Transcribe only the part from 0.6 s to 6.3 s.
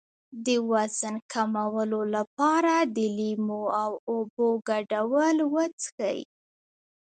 وزن کمولو لپاره د لیمو او اوبو ګډول وڅښئ